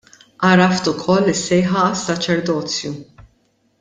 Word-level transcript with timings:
Għaraft 0.51 0.89
ukoll 0.93 1.29
is-sejħa 1.33 1.83
għas-saċerdozju. 1.91 2.95